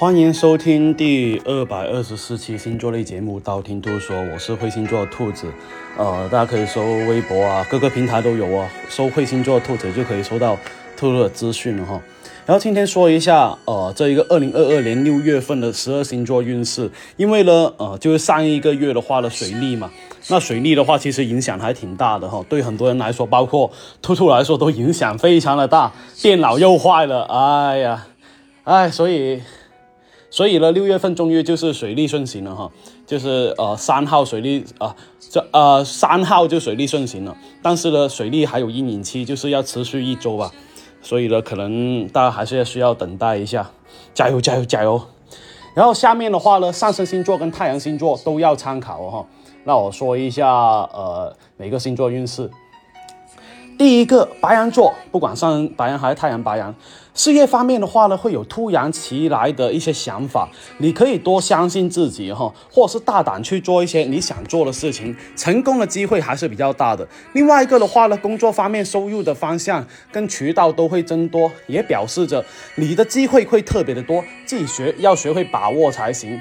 [0.00, 5.52] 欢迎收听第二百二十四期星座类节目《道听途说》，我是会星座兔子。
[5.96, 10.56] 呃，大家可以搜微博啊，各个平台都有啊，搜会星座兔子就可以收到
[10.96, 12.00] 兔兔的资讯了哈。
[12.46, 19.90] 然后今天说一下，呃，这一个二零二二年六月份的十二星座运势，因为呢，呃，就是上一个月的话的水逆嘛，
[20.28, 23.70] 那水逆的话其实影响还挺大的哈，对很多人来说，包括
[24.02, 25.92] 兔兔来说都影响非常的大，
[26.22, 28.06] 电脑又坏了，哎呀，
[28.64, 29.42] 哎，所以。
[30.30, 32.70] 所以呢，六月份终于就是水利顺行了哈，
[33.06, 37.34] 就是呃三号水利啊，这呃三号就水利顺行了。
[37.62, 40.52] 但是呢，水利还有阴影期，就是要持续一周吧。
[41.00, 43.70] 所以呢，可能大家还是要需要等待一下，
[44.12, 45.00] 加油加油加油！
[45.72, 49.26] 然后下面的话呢，上升星座跟太阳星座都要参考哦哈。
[49.64, 52.50] 那我说一下呃每个星座运势。
[53.76, 56.74] 第一个白羊座，不管上白羊还是太阳白羊。
[57.14, 67.06] 事业方面的话呢，会有突然其来的一些想法，你可以多相信自己哈，或者是大胆去做一些你想做的事情，成功的机会还是比较大的。
[67.34, 76.40] 另外一个的话呢，工作方面收入的方向跟渠道都会增多，也表示着你的机会会特别的多，自己学要学会把握才行。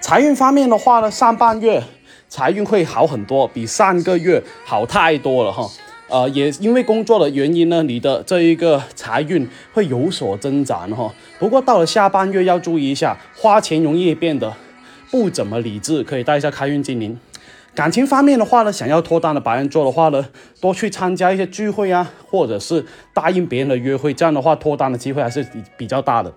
[0.00, 1.82] 财运方面的话呢，上半月
[2.28, 5.68] 财运会好很多，比上个月好太多了哈。
[6.08, 11.12] 呃，也因为工作的原因呢，你的这一个财运会有所增长哈。
[11.38, 14.54] 不过到了下半月要注意一下，花钱容易变得
[15.10, 17.18] 不怎么理智，可以带一下开运精灵。
[17.74, 20.26] 感情方面的话呢，想要脱单的白羊座的话呢，
[20.60, 26.32] 多去参加一些聚会啊，或者是答应别人的约会，这样的话脱单的机会还是比比较大的。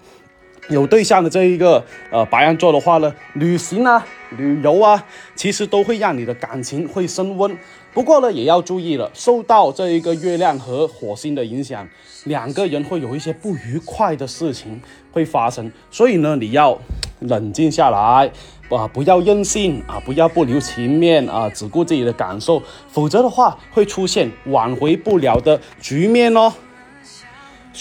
[0.69, 4.05] 有对象的这一个呃白羊座的话呢，旅行啊、
[4.37, 5.03] 旅游啊，
[5.35, 7.57] 其实都会让你的感情会升温。
[7.93, 11.85] 不过呢，也要注意了，受到这一个月亮和火星的影响，
[12.23, 15.69] 两个人会有一些不愉快的事情会发生。
[15.89, 16.79] 所以呢，你要
[17.19, 18.31] 冷静下来，
[18.69, 26.53] 啊，不要任性啊，不要不留情面啊，只顾自己的感受，否则的话会出现挽回不了的局面哦。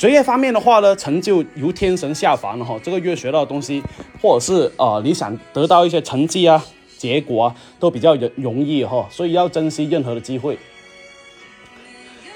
[0.00, 2.80] 学业方面的话呢，成就如天神下凡了哈。
[2.82, 3.82] 这个月学到的东西，
[4.22, 6.64] 或者是啊，你想得到一些成绩啊。
[6.96, 10.58] 结果啊，都比较容容易哈，所以要珍惜任何的机会。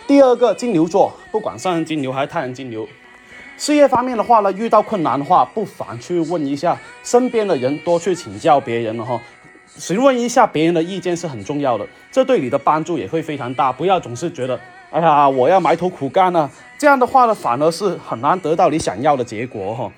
[0.06, 2.86] 第二个金牛座，不管上升金牛还是太阳金牛，
[3.56, 9.18] 事业方面的话呢，遇到困难的话，不妨去问一下身边的人，多去请教别人了哈，
[9.78, 13.72] 询问一下别人的意见是很重要的，这对你的帮助也会非常大。
[13.72, 14.60] 不要总是觉得，
[14.94, 19.90] 哎呀，我要埋头苦干呢，这样的话呢，反而是很难得到你想要的结果哈。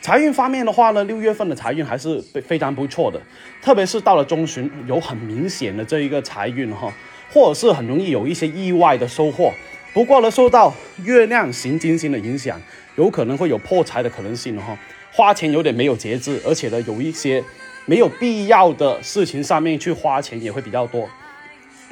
[0.00, 3.20] 财运方面的话呢，六月份的财运还是非非常不错的，
[3.62, 6.92] 特别是到了中旬，有很明显的这一个财运哈，
[7.32, 9.52] 或者是很容易有一些意外的收获。
[9.94, 10.74] 不过呢，受到
[11.04, 12.60] 月亮行金星的影响，
[12.96, 14.76] 有可能会有破财的可能性哈，
[15.12, 17.40] 花钱有点没有节制，而且呢，有一些
[17.86, 21.08] 没有必要的事情上面去花钱也会比较多。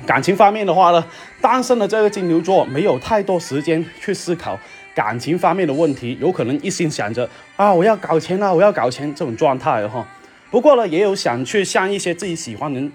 [0.07, 1.05] 感情方面的话呢，
[1.41, 4.59] 单身的这个金牛座没有太多时间去思考。
[4.95, 10.05] 感情方面的问题，有可能一心想着啊，我要搞钱啊，我要搞钱这种状态哈。
[10.51, 12.91] 不过呢，也有想去向一些自己喜欢人，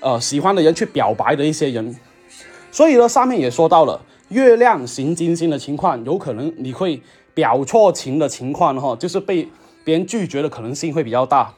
[0.00, 1.96] 呃，喜欢的人去表白的一些人。
[2.70, 7.00] 所以呢，上面也说到了月亮行金星的情况，有可能你会
[7.32, 9.48] 表错情的情况哈，就是被
[9.82, 11.54] 别人拒绝的可能性会比较大。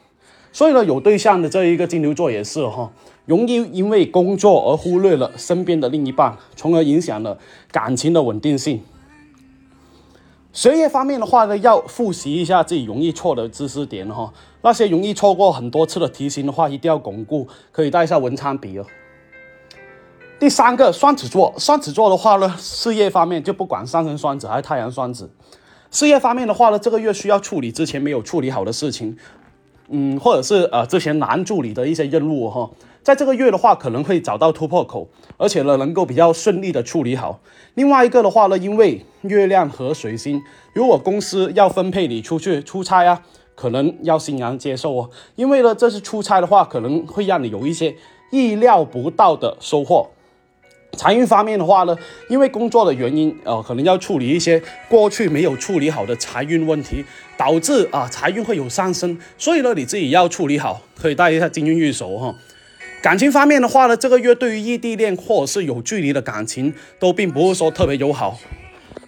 [0.53, 2.89] 所以呢，有对象的这一个金牛座也是哈，
[3.29, 7.39] 容易因为工作而忽略了身边的另一半，从而影响了
[7.71, 8.81] 感情的稳定性。
[10.51, 14.33] 学业方面的话呢，要复习一下自己容易错的知识点哈。
[14.63, 18.87] 那些容易错过很多次的题型的话，一定要巩固，可以带一下文昌笔哦。
[20.41, 25.31] 第三个双子座，双子座的话呢，事业方面就不管上升双子还是太阳双子，
[25.91, 29.19] 事业方面的话呢，这个月需要处理之前没有处理好的事情，
[29.91, 32.71] 嗯，或者是呃之前难处理的一些任务哈。
[33.09, 35.09] 在这个月的话，可能会找到突破口，
[35.39, 37.41] 而且呢，能够比较顺利的处理好。
[37.73, 40.43] 另外一个的话呢，因为月亮和水星，
[40.75, 43.23] 如果公司要分配你出去出差啊，
[43.55, 45.09] 可能要欣然接受哦。
[45.37, 47.97] 因为呢，这次出差的话，可能会让你有一些
[48.31, 50.11] 意料不到的收获。
[50.93, 51.97] 财运方面的话呢，
[52.29, 57.03] 因为工作的原因，呃，可能要处理一些过去没有处理好的财运问题，
[57.39, 59.19] 导致啊财运会有上升。
[59.39, 62.35] 所以呢，你自己要处理好，可以带一下金运玉手哈。
[63.01, 68.39] 感情方面的话呢，这个月对于异地恋或者是有距离的感情，都并不是说特别友好。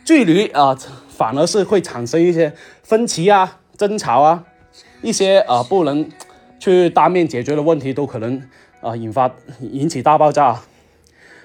[0.04, 0.76] 距离啊，
[1.08, 2.52] 反而是会产生一些
[2.82, 4.44] 分歧啊、争吵啊，
[5.02, 6.08] 一些啊不能
[6.58, 8.40] 去当面解决的问题，都可能
[8.80, 10.60] 啊引发引起大爆炸。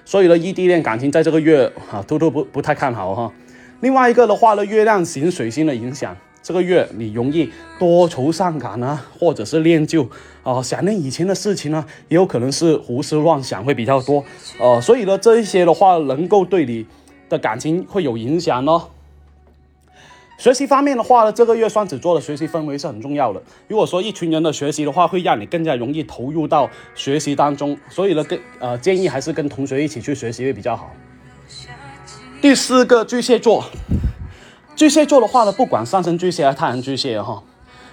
[0.04, 3.32] 所以呢，异地恋感情在这个月啊，兔兔不不太看好哈。
[3.80, 6.16] 另外一个的话呢，月亮型水星的影响，
[6.46, 10.08] 这个月你容易多愁善感啊，或者是念旧
[10.44, 14.24] 啊，想念以前的事情呢，也有可能是胡思乱想会比较多。
[14.60, 16.86] 呃，所以呢，这一些的话能够对你
[17.28, 18.90] 的感情会有影响哦。
[20.38, 23.42] 学习方面的话呢，这个月双子座的学习氛围是很重要的。
[23.66, 30.92] 如果说一群人的学习的话，会让你更加容易投入到学习当中，所以呢，跟呃建议还是跟同学一起去学习会比较好。
[32.40, 33.64] 第四个巨蟹座，
[34.76, 37.42] 巨蟹座的话呢，不管上升巨蟹还是太阳巨蟹哈，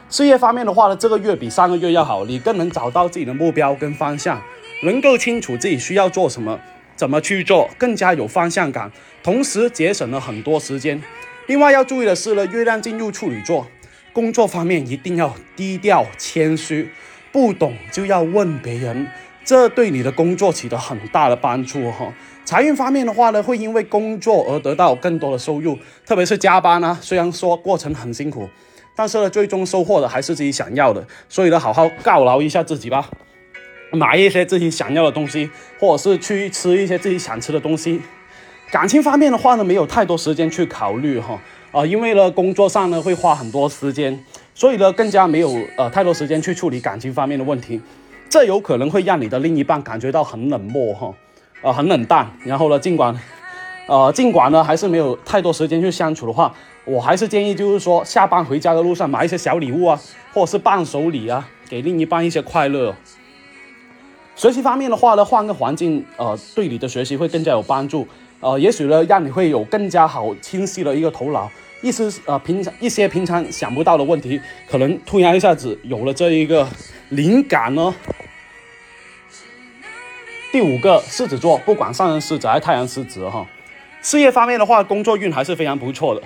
[0.09, 4.41] 事业方面的话呢，这个月比上个月要好，你更能找到自己的目标跟方向，
[4.83, 6.59] 能够清楚自己需要做什么，
[6.97, 8.91] 怎么去做，更加有方向感，
[9.23, 11.01] 同时节省了很多时间。
[11.47, 13.65] 另外要注意的是呢，月亮进入处女座，
[14.11, 16.91] 工作方面一定要低调谦虚，
[17.31, 19.07] 不懂就要问别人，
[19.45, 22.13] 这对你的工作起到很大的帮助哈。
[22.45, 28.49] 财运方面的话呢，会因为工作而得到更多的收入，特别是加班呢，虽然说过程很辛苦，
[28.95, 33.09] 但是呢，最终收获的还是自己想要的，所以呢，好好犒劳一下自己吧，
[33.91, 35.49] 买一些自己想要的东西，
[35.79, 38.01] 或者是去吃一些自己想吃的东西。
[38.71, 41.39] 感情方面的话呢，没有太多时间去考虑哈，
[41.71, 44.19] 啊，因为呢工作上呢会花很多时间，
[44.53, 47.79] 所以呢更加没有呃太多时间去处理感情方面的问题，
[48.29, 51.13] 这有可能会让你的另一半感觉到很冷漠哈，
[51.61, 53.15] 啊很冷淡，然后呢尽管，
[53.87, 56.53] 呃尽管呢还是没有太多时间去相处的话，
[56.85, 59.99] 我还是建议就是说下班回家的路上买一些小礼物啊，
[60.33, 62.95] 或者是伴手礼啊，给另一半一些快乐。
[64.35, 68.07] 学习方面的话呢，换个环境，呃对你的学习会更加有帮助。
[68.39, 71.49] 呃，也许呢，让你会有更加好清晰的一个头脑，
[71.83, 74.39] 意思呃，平常一些平常想不到的问题，
[74.69, 76.65] 可能突然一下子有了这一个
[77.09, 77.93] 灵感呢。
[80.49, 83.45] 第五个，狮子座，不管上升狮子还是太阳狮子哈，
[84.01, 86.21] 事业方面的话，工作运还是非常不错的，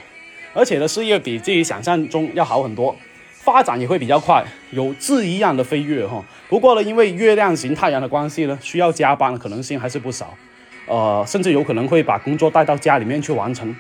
[0.54, 2.96] 而且呢，事业比自己想象中要好很多，
[3.32, 6.24] 发展也会比较快，有质一样的飞跃哈。
[6.48, 10.38] 不过呢，因为月亮型太阳的关系呢，需要加班的可能性还是不少。
[10.86, 13.76] 呃，甚至有可能会把工作带到家里面去完成。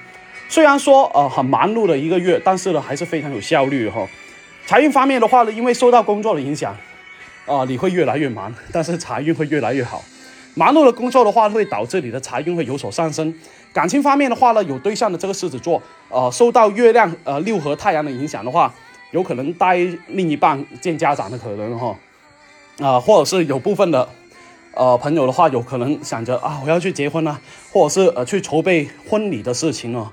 [0.49, 4.07] 虽然说呃很忙碌的一个月，但是呢还是非常有效率哈。
[4.65, 6.75] 财运方面的话呢，因为受到工作的影响，
[7.45, 10.03] 啊你会越来越忙，但是财运会越来越好。
[10.55, 13.33] 忙碌的工作的话，会导致你的财运会有所上升。
[13.71, 18.73] 感情方面的话呢，有对象的这个狮子座，呃受到月亮呃六合太阳的影响的话，
[19.11, 19.77] 有可能带
[20.07, 21.95] 另一半见家长的可能哈，
[22.79, 24.07] 啊或者是有部分的。
[24.73, 27.41] 呃，朋友的话有可能想着啊，我要去结婚了，
[27.71, 30.07] 或者是呃去筹备婚礼的事情哦。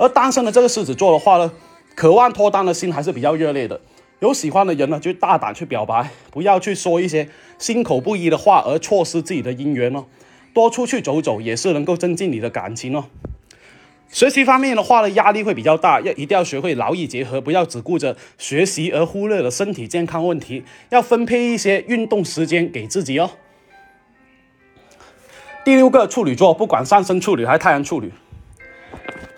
[0.00, 1.52] 而单身的这个狮子座的话呢，
[1.94, 3.78] 渴望脱单的心还是比较热烈的。
[4.20, 10.06] 有喜欢的人呢，就大胆去表白，不要去说一些心口不一的话而错失自己的姻缘哦。
[10.54, 13.04] 多出去走走也是能够增进你的感情哦。
[14.08, 23.30] 学习方面的话呢，压力会比较大，要一定要学会劳逸结合，不要只顾着学习而忽略了身体健康问题，要分配一些运动时间给自己哦。
[25.62, 28.10] 第六个处女座，不管上升处女还是太阳处女，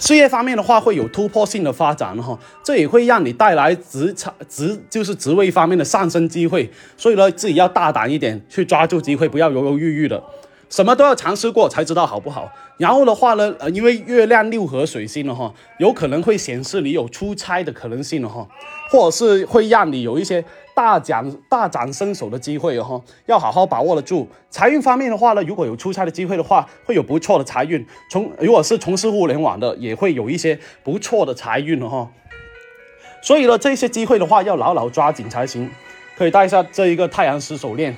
[0.02, 10.20] 事业方面的话会有突破性的发展哈，这也会让你带来职场职就是职位方面的上升机会，所以呢自己要大胆一点去抓住机会，不要犹犹豫豫的。
[10.72, 12.50] 什么都要尝试过才知道好不好。
[12.78, 18.49] 然后的话呢，呃，因为月亮六合水星了哈，有可能会显示你有出差的可能性了哈，
[18.90, 20.42] 或者是会让你有一些
[20.75, 24.26] 大展大展身手的机会哈，要好好把握得住。
[24.49, 27.87] 财运方面的话呢，如果有出差的机会的话，会有不错的财运。
[28.11, 32.11] 从如果是从事互联网的，也会有一些不错的财运哈。
[33.20, 35.70] 所以呢，这些机会的话要牢牢抓紧才行。
[36.16, 37.94] 可以带一下这一个太阳石手链。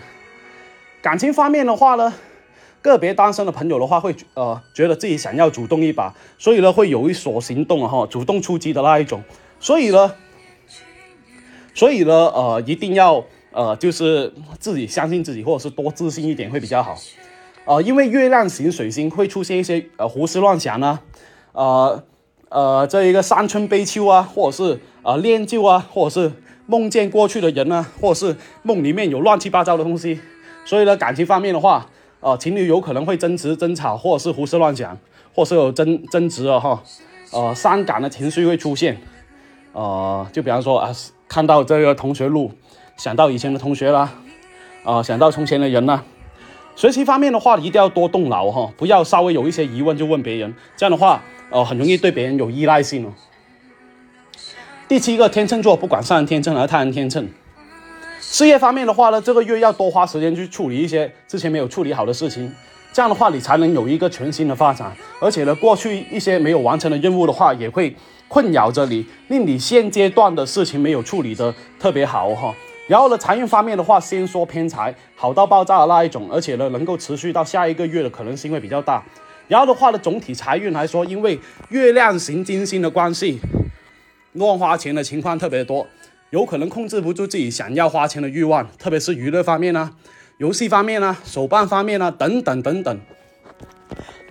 [1.00, 2.12] 感情方面的话呢？
[2.84, 9.22] 个别单身的朋友的话，会呃觉得自己想要主动一把，所以呢会有一所行动啊哈，主动出击的那一种，
[9.58, 10.14] 所以呢，
[11.72, 16.94] 所以呢呃一定要呃就是自己相信自己，或者是多自信一点会比较好，
[17.64, 21.00] 呃因为月亮型水星会出现一些呃胡思乱想啊，
[21.52, 22.04] 呃
[22.50, 26.30] 呃这一个伤春悲秋啊，或者是呃恋旧啊，或者是
[26.66, 30.20] 梦见过去的人啊，或者是梦里面有乱七八糟的东西，
[30.66, 31.88] 所以呢感情方面的话。
[32.25, 34.97] 啊，情侣有可能会争执、争吵，或者是胡思乱想，
[35.35, 36.83] 或是有争争执了哈，
[37.33, 38.99] 呃，伤感的情绪会出现，
[39.75, 40.90] 呃，就比方说啊，
[41.28, 42.50] 看到这个同学录，
[42.97, 44.11] 想到以前的同学啦，
[44.85, 46.02] 啊，想到从前的人啦。
[46.75, 53.12] 学习方面的话，一定要多动脑哈，不要稍微有一些疑问就问别人，这样的话，呃，很容易对别人有依赖性哦。
[54.88, 57.28] 第七个天秤座，不管上升天秤还是太阳天秤。
[58.31, 62.52] 事业方面的话呢，这个月要多花时间去处理一些之前没有处理好的事情。
[62.93, 64.93] 这样的话你才能有一个全新的发展。
[65.21, 67.95] 而且呢，过去一些没有完成的任务的话，也会
[68.26, 72.52] 困扰着你，令你现阶段的事情没有处理的特别好哈。
[72.88, 79.00] 然后呢，财运方面的话，先说偏财，好到爆炸的那一种，而且呢，能够持续到下一个月的可能性会比较大。
[79.47, 81.38] 然后的话呢，总体财运来说，因为
[81.69, 83.38] 月亮行金星的关系，
[84.33, 85.87] 乱花钱的情况特别多，
[86.31, 89.93] 有可能控制不住自己想要花钱的欲望，特别是娱乐方面啊、
[90.38, 93.00] 游戏方面啊、手办方面啊等等等等。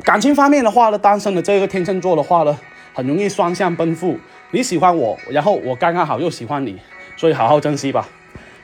[0.04, 2.60] 感情方面的话呢，单身的这个天秤座的话呢，
[2.94, 4.18] 很容易双向奔赴。
[4.52, 6.78] 你喜欢我，然后我刚刚好又喜欢你，
[7.16, 8.10] 所以好好珍惜吧。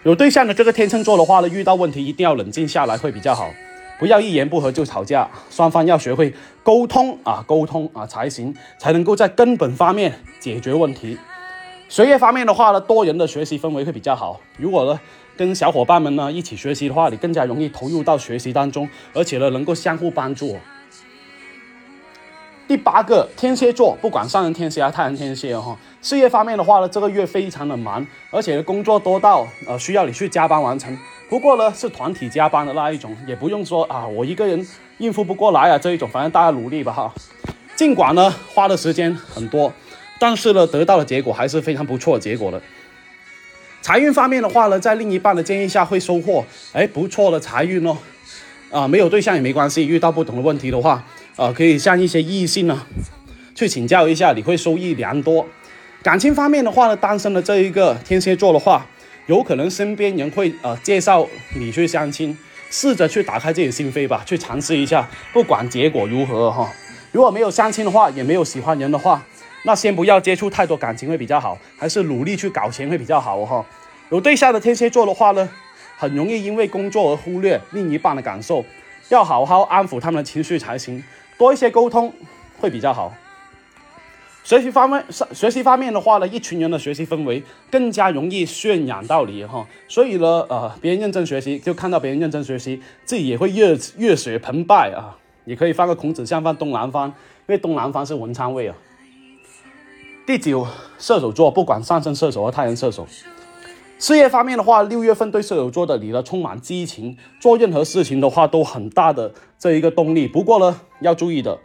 [0.04, 3.50] 有对象的这个天秤座的话呢，遇到问题一定要冷静下来会比较好，
[3.98, 11.18] 不要一言不合就吵架，双方要学会沟通啊，沟通啊才行，才能够在根本方面解决问题。
[11.89, 14.39] 学业方面的话呢，多人的学习氛围会比较好。
[14.58, 15.00] 如果呢
[15.36, 20.55] 跟小伙伴们呢一起学习的话，你更加容易投入到学习当中，而且呢能够相互帮助。
[22.67, 30.96] 第八个天蝎座，不管上升天蝎还是太阳天蝎哈，事业方面的话呢，这个月非常的忙，而且工作多到呃需要你去加班完成。
[31.27, 34.63] 不过呢，是团体加班的那一种，也不用说啊我一个人
[35.00, 37.12] 应付不过来啊这一种，反正大家努力吧哈。
[37.75, 39.74] 尽管呢花的时间很多，
[40.20, 42.62] 但是呢得到的结果还是非常不错的结果的。
[43.82, 47.98] 财运方面的话呢，在另一半的建议下会收获哎不错的财运哦。
[48.70, 51.04] 啊，没有对象也没关系，遇到不同的问题的话。
[51.36, 52.86] 啊，可以向一些异性呢
[53.56, 55.48] 去请教一下，你会收益良多。
[56.04, 58.86] 感情方面的话呢，单身的这一个天蝎座的话，
[59.28, 62.38] 有可能身边人会呃介绍你去相亲，
[62.70, 66.70] 试着去打开自己心扉吧，去尝试一下，不管结果如何哈。
[67.14, 69.26] 如果没有相亲的话，也没有喜欢人的话，
[69.63, 73.66] 那先不要接触太多感情会比较好，还是努力去搞钱会比较好哈。
[74.10, 75.48] 有对象的天蝎座的话呢，
[75.98, 78.63] 很容易因为工作而忽略另一半的感受，
[79.10, 81.04] 要好好安抚他们的情绪才行。
[81.38, 82.13] 多一些沟通
[82.58, 83.13] 会比较好。
[84.44, 89.68] 学习方面，学习方面的话呢，一群人的学习氛围更加容易渲染到你哈。
[89.88, 95.16] 所以呢，呃，别人认真学习，就看到别人认真学习，自己也会热热血澎湃啊。
[95.44, 97.13] 你可以放个孔子像放东南方，因
[97.48, 98.75] 为东南方是文昌位啊。
[100.30, 100.64] 第九，
[101.00, 103.04] 射手座，不管上升射手和太阳射手，
[103.98, 109.34] 事业方面的话，六月份对射手座的你呢，充满激情，做任何事情的话都很大的。
[109.58, 111.58] 这一个动力，不过呢，要注意的，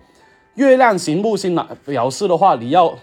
[0.55, 2.95] 月亮行木星呢，表示的话，你要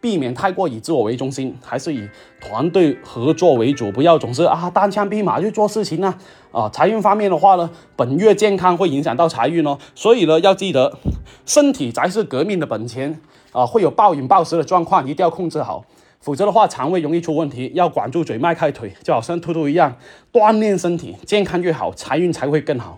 [0.00, 2.08] 避免太过以自我为中心，还是以
[2.40, 6.14] 团队合作为主，不要总是啊单枪匹马去做事情呢。
[6.52, 10.96] 啊，财运方面的话呢，本月健康会影响到财运哦，所以呢，要记得
[11.44, 13.20] 身体才是革命的本钱
[13.52, 15.84] 啊，会有暴饮暴食的状况，一定要控制好，
[16.20, 17.70] 否则的话，肠胃容易出问题。
[17.74, 19.94] 要管住嘴，迈开腿，就好像兔兔一样，
[20.32, 22.96] 锻炼身体，健康越好，财运才会更好。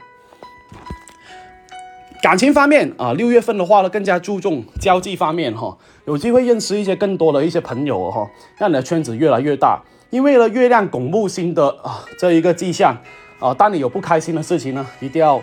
[2.21, 9.81] 感情方面啊，六月份的话呢，更加注重交际方面哈，有机会认识一些更多的一些朋友哈，让你的圈子越来越大。
[10.11, 12.97] 因为呢，月亮拱木星的啊这一个迹象
[13.39, 15.41] 啊，当你有不开心的事情呢，一定要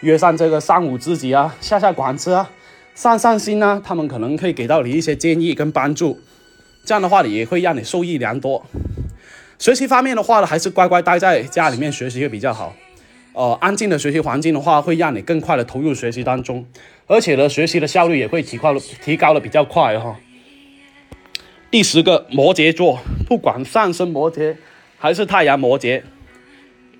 [0.00, 2.50] 约上这个三五知己啊，下下馆子啊，
[2.94, 6.18] 散散心啊，他们可能可以给到你一些建议跟帮助。
[6.84, 8.64] 这样的话，也会让你受益良多。
[9.58, 12.74] 学习方面的话呢，还是乖乖待在家里面学习会比较好。
[13.36, 16.64] 呃，安静的学习环境的话，会让你更快的投入学习当中，
[17.06, 18.74] 而且呢，学习的效率也会提高，
[19.04, 20.16] 提高的比较快哈。
[21.70, 24.56] 第十个摩羯座，不管上升摩羯
[24.96, 26.02] 还是太阳摩羯，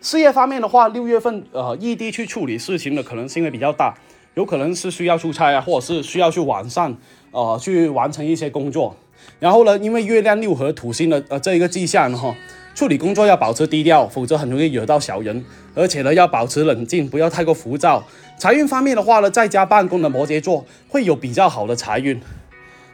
[0.02, 3.94] 事业方面的话，六月份呃异地去处理事情的可能性会比较大，
[4.34, 6.94] 有可能是需要出差啊，或者是需要去网上
[7.30, 8.94] 呃去完成一些工作。
[9.38, 12.34] 然后呢，因为月亮六合土星的呃这一个迹象呢哈。
[12.74, 15.42] 处理工作要保持低调，否则很容易惹到小人。
[15.74, 18.06] 而且呢，要保持冷静，不要太过浮躁。
[18.36, 22.20] 财运方面的话呢，在家办公的摩羯座会有比较好的财运，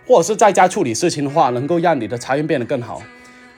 [0.07, 3.03] 或者是在家处理事情的话，能够让你的财运变得更好。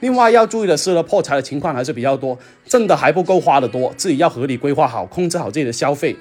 [0.00, 6.16] 另外要注意的是呢，破财的情况还是比较多，挣的还不够花的多，自己要合理规划好，控制好自己的消费。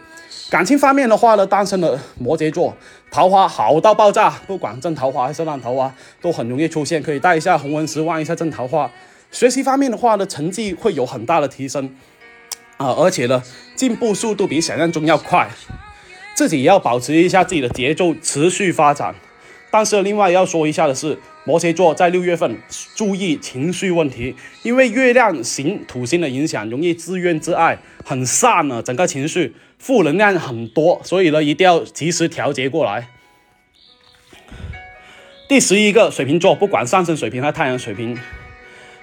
[0.50, 2.75] 感情方面的话呢，单身的摩羯座
[3.10, 8.92] 桃花好到爆炸，不管正桃花还是烂桃花，都很容易出现，可以带一下红纹石，望一下正桃花。
[9.32, 11.96] 学习方面的话呢，成绩会有很大的提升，
[12.78, 13.42] 啊，而且呢，
[13.75, 15.50] 进步速度比想象中要快，
[16.36, 19.16] 自己也要保持一下自己的节奏，持续发展。
[19.72, 22.58] 但是另外要说一下的是，摩羯座在六月份
[22.96, 33.10] 注意情绪问题，因为月亮行土星的影响，容易自怨自艾，很散呢，整个情绪负能量很多，所以呢，一定要及时调节过来。
[35.50, 38.18] 第十一个水瓶座，不管上升水平还是太阳水平。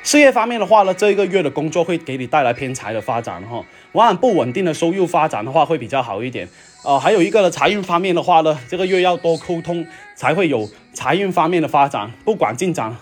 [0.03, 6.49] 事业方面的话呢，这一个月的工作会给你带来偏财的发展哈，往往不稳定的收入发展的话会比较好一点。
[6.83, 12.11] 呃，还有一个呢，财运方面的话呢，这个月要多沟通，才会有财运方面的发展。
[12.25, 12.97] 不管进展，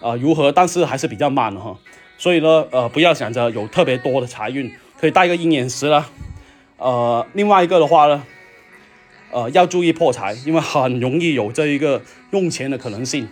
[0.00, 1.74] 呃如何，但是还是比较慢的哈。
[2.18, 4.70] 所以呢，呃，不要想着有特别多的财运，
[5.00, 6.10] 可以带个鹰眼石了。
[6.76, 8.22] 呃，另外一个的话呢，
[9.32, 13.26] 呃，要注意破财，因为很容易有这一个用钱的可能性。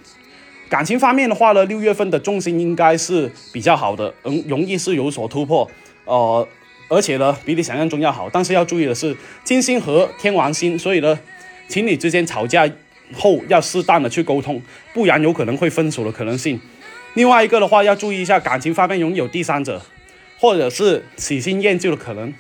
[0.72, 5.70] 感情方面的话呢，六月份的重心应该是比较好的，容容易是有所突破。
[6.06, 6.48] 呃。
[6.88, 8.28] 而且呢，比你想象中要好。
[8.30, 11.18] 但是要注意的是，金星和天王星，所以呢，
[11.66, 12.70] 情侣之间吵架
[13.14, 14.60] 后要适当的去沟通，
[14.92, 16.60] 不然有可能会分手的可能性。
[17.14, 19.80] 另外一个的话，要注意一下感情方面容易有第三者，
[20.38, 22.32] 或者是喜新厌旧的可能。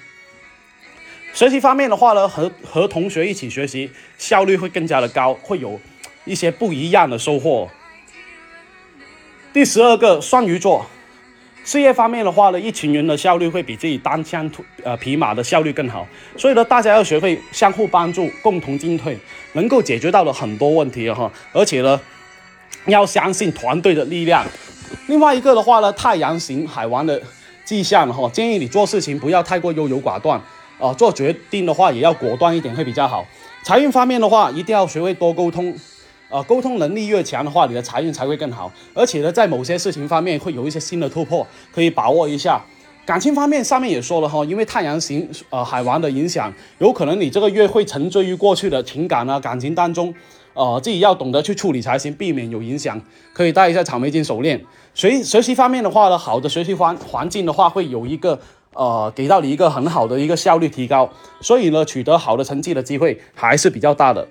[1.32, 5.80] 学习方面的话呢，和和同学一起学习，效率会更加的高，会有
[6.26, 7.70] 一些不一样的收获。
[9.52, 10.86] 第十二个，双鱼座。
[11.62, 19.16] 事业方面的话呢，一群人的效率会比自己单枪突呃匹马的效率更好，所以呢，大家要学会相互帮助，共同进退，
[19.52, 21.30] 能够解决到了很多问题哈。
[21.52, 22.00] 而且呢，
[22.86, 24.42] 要相信团队的力量。
[25.06, 27.20] 另外一个的话呢，太阳型海王的
[27.62, 30.40] 迹象哈，建议你做事情不要太过优柔寡断
[30.80, 33.26] 啊，做决定的话也要果断一点会比较好。
[33.62, 35.76] 财运方面的话，一定要学会多沟通。
[36.32, 38.72] 呃，沟通能力越强的话，你的财运才会更好。
[38.94, 42.58] 而且呢，在某些事情方面会有一些新的突破，可以把握一下。
[43.04, 50.14] 感情方面，上面也说了哈，因为太阳型呃海王的影响，有可能你这个月会沉醉于过去的情感啊感情当中，
[50.54, 52.98] 呃，自己要懂得去处理才行，避免有影响。
[53.34, 54.58] 可以带一下草莓金手链。
[54.94, 58.40] 学学习方面的话呢，好的学习环环境的话，会有一个
[58.72, 61.10] 呃给到你一个很好的一个效率提高，
[61.42, 64.26] 所以呢，取得好的成绩的机会还是比较大的。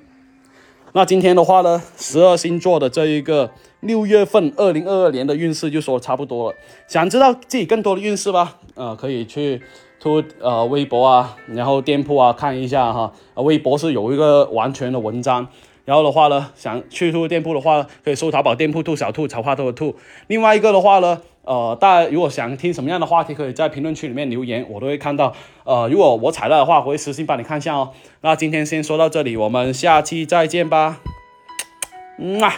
[0.93, 6.57] 那今天的话呢，十二星座的这一个六月份二零二二年的运势就说差不多了。
[6.85, 8.57] 想知道自己更多的运势吧？
[8.75, 9.61] 呃，可以去
[10.01, 13.13] 突呃微博啊，然后店铺啊看一下哈。
[13.35, 15.47] 微博是有一个完全的文章。
[15.91, 19.97] 然后的话呢，想去兔店铺的话，可以搜淘宝店铺兔小兔草花兔的兔。
[20.27, 21.21] 另外一个的话呢。
[21.43, 25.33] 呃，大家如果想听什么样的话题，可以在评论区里面留言，我都会看到。
[25.65, 27.91] 呃，如果我采纳的话，我会私信帮你看一下哦。
[28.21, 31.01] 那今天先说到这里，我们下期再见吧。
[32.19, 32.53] 嗯啊。